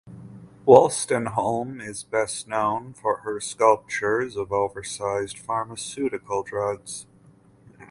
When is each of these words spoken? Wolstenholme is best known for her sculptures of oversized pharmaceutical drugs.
Wolstenholme 0.65 1.79
is 1.79 2.03
best 2.03 2.47
known 2.47 2.91
for 2.91 3.17
her 3.17 3.39
sculptures 3.39 4.35
of 4.35 4.51
oversized 4.51 5.37
pharmaceutical 5.37 6.41
drugs. 6.41 7.05